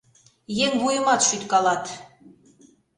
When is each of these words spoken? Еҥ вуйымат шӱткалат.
Еҥ 0.65 0.71
вуйымат 0.81 1.21
шӱткалат. 1.27 1.85